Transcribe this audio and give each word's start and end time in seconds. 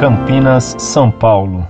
Campinas, 0.00 0.74
São 0.78 1.10
Paulo, 1.10 1.68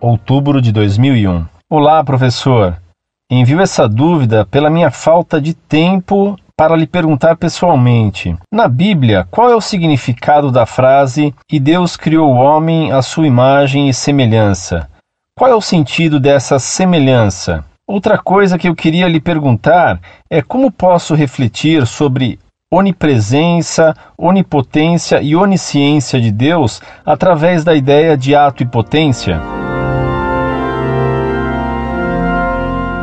outubro 0.00 0.62
de 0.62 0.70
2001. 0.70 1.44
Olá, 1.68 2.04
professor. 2.04 2.80
Envio 3.28 3.60
essa 3.60 3.88
dúvida 3.88 4.46
pela 4.46 4.70
minha 4.70 4.88
falta 4.88 5.40
de 5.40 5.52
tempo 5.52 6.38
para 6.56 6.76
lhe 6.76 6.86
perguntar 6.86 7.34
pessoalmente. 7.34 8.36
Na 8.54 8.68
Bíblia, 8.68 9.26
qual 9.28 9.50
é 9.50 9.56
o 9.56 9.60
significado 9.60 10.52
da 10.52 10.64
frase 10.64 11.34
E 11.50 11.58
Deus 11.58 11.96
criou 11.96 12.32
o 12.32 12.36
homem 12.36 12.92
à 12.92 13.02
sua 13.02 13.26
imagem 13.26 13.88
e 13.88 13.92
semelhança? 13.92 14.88
Qual 15.36 15.50
é 15.50 15.54
o 15.56 15.60
sentido 15.60 16.20
dessa 16.20 16.60
semelhança? 16.60 17.64
Outra 17.84 18.16
coisa 18.16 18.56
que 18.56 18.68
eu 18.68 18.76
queria 18.76 19.08
lhe 19.08 19.20
perguntar 19.20 20.00
é 20.30 20.40
como 20.40 20.70
posso 20.70 21.16
refletir 21.16 21.84
sobre 21.84 22.38
onipresença, 22.74 23.94
onipotência 24.16 25.20
e 25.20 25.36
onisciência 25.36 26.18
de 26.18 26.32
Deus 26.32 26.80
através 27.04 27.62
da 27.62 27.74
ideia 27.74 28.16
de 28.16 28.34
ato 28.34 28.62
e 28.62 28.66
potência? 28.66 29.38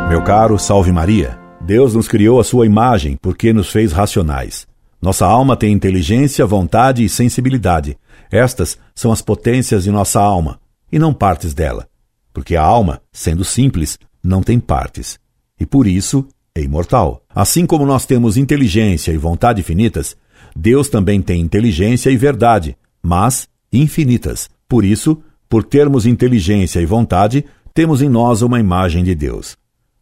Meu 0.10 0.24
caro, 0.24 0.58
salve 0.58 0.92
Maria. 0.92 1.38
Deus 1.62 1.94
nos 1.94 2.08
criou 2.08 2.40
a 2.40 2.44
sua 2.44 2.66
imagem 2.66 3.16
porque 3.22 3.54
nos 3.54 3.72
fez 3.72 3.92
racionais. 3.92 4.68
Nossa 5.00 5.28
alma 5.28 5.56
tem 5.56 5.72
inteligência, 5.72 6.48
vontade 6.48 7.04
e 7.04 7.10
sensibilidade. 7.10 7.96
Estas 8.32 8.76
são 8.96 9.12
as 9.12 9.22
potências 9.22 9.84
de 9.84 9.92
nossa 9.92 10.20
alma, 10.20 10.60
e 10.92 10.98
não 10.98 11.14
partes 11.14 11.54
dela. 11.54 11.88
Porque 12.34 12.56
a 12.56 12.64
alma, 12.64 13.02
sendo 13.12 13.46
simples, 13.46 14.00
não 14.24 14.42
tem 14.42 14.60
partes. 14.60 15.20
E 15.60 15.66
por 15.66 15.86
isso 15.86 16.28
é 16.60 16.64
imortal. 16.64 17.22
Assim 17.34 17.66
como 17.66 17.86
nós 17.86 18.06
temos 18.06 18.38
inteligência 18.38 19.12
e 19.12 19.18
vontade 19.18 19.64
finitas, 19.64 20.16
Deus 20.56 20.90
também 20.90 21.22
tem 21.22 21.42
inteligência 21.42 22.10
e 22.10 22.18
verdade, 22.18 22.78
mas 23.02 23.48
infinitas. 23.72 24.50
Por 24.68 24.84
isso, 24.84 25.22
por 25.48 25.64
termos 25.64 26.06
inteligência 26.06 26.80
e 26.80 26.86
vontade, 26.86 27.46
temos 27.74 28.02
em 28.02 28.10
nós 28.10 28.42
uma 28.42 28.60
imagem 28.60 29.04
de 29.04 29.16
Deus. 29.16 29.58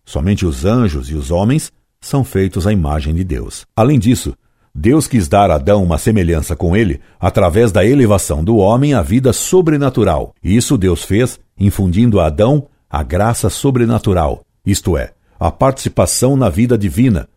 Somente 0.05 0.45
os 0.45 0.65
anjos 0.65 1.09
e 1.09 1.15
os 1.15 1.31
homens 1.31 1.71
são 1.99 2.23
feitos 2.23 2.65
à 2.65 2.71
imagem 2.71 3.13
de 3.13 3.23
Deus. 3.23 3.65
Além 3.75 3.99
disso, 3.99 4.33
Deus 4.73 5.07
quis 5.07 5.27
dar 5.27 5.49
a 5.49 5.55
Adão 5.55 5.83
uma 5.83 5.97
semelhança 5.97 6.55
com 6.55 6.75
ele 6.75 7.01
através 7.19 7.71
da 7.71 7.85
elevação 7.85 8.43
do 8.43 8.57
homem 8.57 8.93
à 8.93 9.01
vida 9.01 9.33
sobrenatural. 9.33 10.33
Isso 10.43 10.77
Deus 10.77 11.03
fez 11.03 11.39
infundindo 11.59 12.19
a 12.19 12.27
Adão 12.27 12.67
a 12.89 13.03
graça 13.03 13.49
sobrenatural, 13.49 14.45
isto 14.65 14.97
é, 14.97 15.11
a 15.39 15.51
participação 15.51 16.35
na 16.35 16.49
vida 16.49 16.77
divina, 16.77 17.27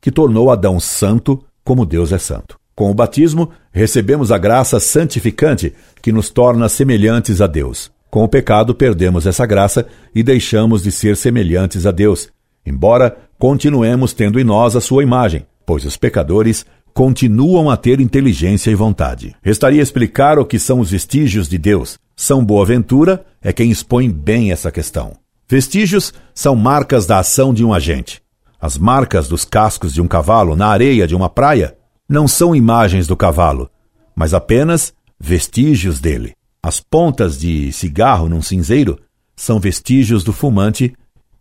que 0.00 0.10
tornou 0.10 0.50
Adão 0.50 0.78
santo 0.78 1.42
como 1.64 1.84
Deus 1.84 2.12
é 2.12 2.18
santo. 2.18 2.58
Com 2.74 2.90
o 2.90 2.94
batismo, 2.94 3.50
recebemos 3.72 4.30
a 4.30 4.38
graça 4.38 4.78
santificante 4.78 5.72
que 6.02 6.12
nos 6.12 6.28
torna 6.28 6.68
semelhantes 6.68 7.40
a 7.40 7.46
Deus. 7.46 7.90
Com 8.10 8.22
o 8.22 8.28
pecado, 8.28 8.74
perdemos 8.74 9.26
essa 9.26 9.46
graça 9.46 9.86
e 10.14 10.22
deixamos 10.22 10.82
de 10.82 10.92
ser 10.92 11.16
semelhantes 11.16 11.86
a 11.86 11.90
Deus, 11.90 12.28
embora 12.64 13.16
continuemos 13.38 14.12
tendo 14.12 14.38
em 14.38 14.44
nós 14.44 14.76
a 14.76 14.80
sua 14.80 15.02
imagem, 15.02 15.46
pois 15.64 15.84
os 15.84 15.96
pecadores 15.96 16.64
continuam 16.94 17.68
a 17.68 17.76
ter 17.76 18.00
inteligência 18.00 18.70
e 18.70 18.74
vontade. 18.74 19.34
Restaria 19.42 19.82
explicar 19.82 20.38
o 20.38 20.46
que 20.46 20.58
são 20.58 20.80
os 20.80 20.90
vestígios 20.90 21.48
de 21.48 21.58
Deus. 21.58 21.98
São 22.14 22.44
Boaventura 22.44 23.24
é 23.42 23.52
quem 23.52 23.70
expõe 23.70 24.10
bem 24.10 24.50
essa 24.50 24.70
questão. 24.70 25.12
Vestígios 25.48 26.12
são 26.34 26.56
marcas 26.56 27.06
da 27.06 27.20
ação 27.20 27.54
de 27.54 27.64
um 27.64 27.72
agente. 27.72 28.20
As 28.60 28.76
marcas 28.76 29.28
dos 29.28 29.44
cascos 29.44 29.92
de 29.92 30.00
um 30.00 30.08
cavalo 30.08 30.56
na 30.56 30.66
areia 30.66 31.06
de 31.06 31.14
uma 31.14 31.30
praia 31.30 31.76
não 32.08 32.26
são 32.26 32.54
imagens 32.54 33.06
do 33.06 33.16
cavalo, 33.16 33.70
mas 34.14 34.34
apenas 34.34 34.92
vestígios 35.20 36.00
dele. 36.00 36.34
As 36.60 36.80
pontas 36.80 37.38
de 37.38 37.70
cigarro 37.72 38.28
num 38.28 38.42
cinzeiro 38.42 38.98
são 39.36 39.60
vestígios 39.60 40.24
do 40.24 40.32
fumante 40.32 40.92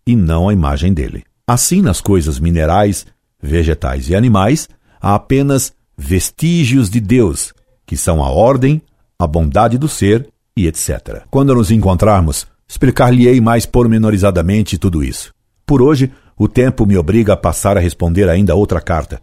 e 0.06 0.16
não 0.16 0.50
a 0.50 0.54
imagem 0.54 0.94
dele. 0.94 1.24
Assim, 1.48 1.82
nas 1.82 2.00
coisas 2.00 2.40
minerais, 2.40 3.08
vegetais 3.42 4.10
e 4.10 4.16
animais, 4.16 4.70
há 5.02 5.16
apenas 5.16 5.74
vestígios 5.98 6.92
de 6.92 7.00
Deus, 7.00 7.54
que 7.88 7.98
são 7.98 8.24
a 8.24 8.30
ordem, 8.30 8.82
a 9.18 9.26
bondade 9.26 9.80
do 9.80 9.88
ser 9.88 10.28
e 10.56 10.68
etc. 10.68 11.24
Quando 11.32 11.56
nos 11.56 11.72
encontrarmos 11.72 12.46
Explicar-lhe-ei 12.68 13.40
mais 13.40 13.66
pormenorizadamente 13.66 14.78
tudo 14.78 15.04
isso. 15.04 15.34
Por 15.66 15.82
hoje, 15.82 16.12
o 16.38 16.48
tempo 16.48 16.86
me 16.86 16.98
obriga 16.98 17.34
a 17.34 17.38
passar 17.38 17.78
a 17.78 17.80
responder 17.80 18.30
ainda 18.30 18.56
outra 18.56 18.82
carta. 18.82 19.22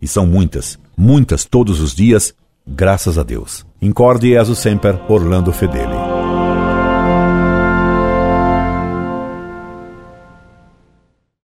E 0.00 0.08
são 0.08 0.26
muitas, 0.26 0.78
muitas 0.96 1.44
todos 1.44 1.80
os 1.80 1.94
dias, 1.94 2.34
graças 2.66 3.18
a 3.18 3.22
Deus. 3.22 3.64
Incorde 3.80 4.28
e 4.28 4.36
sempre, 4.54 4.98
Orlando 5.08 5.52
Fedeli. 5.52 6.03